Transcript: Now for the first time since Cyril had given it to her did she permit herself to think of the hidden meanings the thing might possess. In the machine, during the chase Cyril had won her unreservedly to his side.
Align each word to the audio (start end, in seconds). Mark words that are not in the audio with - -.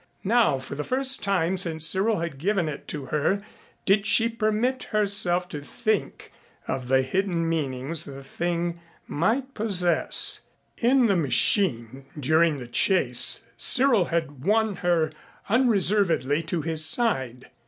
Now 0.23 0.57
for 0.57 0.73
the 0.73 0.83
first 0.83 1.21
time 1.21 1.55
since 1.57 1.85
Cyril 1.85 2.21
had 2.21 2.39
given 2.39 2.67
it 2.67 2.87
to 2.87 3.05
her 3.13 3.43
did 3.85 4.07
she 4.07 4.29
permit 4.29 4.85
herself 4.85 5.47
to 5.49 5.61
think 5.61 6.31
of 6.67 6.87
the 6.87 7.03
hidden 7.03 7.47
meanings 7.47 8.05
the 8.05 8.23
thing 8.23 8.79
might 9.05 9.53
possess. 9.53 10.39
In 10.79 11.05
the 11.05 11.15
machine, 11.15 12.07
during 12.19 12.57
the 12.57 12.67
chase 12.67 13.41
Cyril 13.57 14.05
had 14.05 14.43
won 14.43 14.77
her 14.77 15.11
unreservedly 15.49 16.41
to 16.47 16.63
his 16.63 16.83
side. 16.83 17.51